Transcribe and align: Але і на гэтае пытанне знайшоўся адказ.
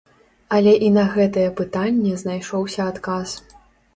Але 0.55 0.71
і 0.85 0.87
на 0.93 1.01
гэтае 1.17 1.43
пытанне 1.59 2.13
знайшоўся 2.23 2.81
адказ. 2.93 3.35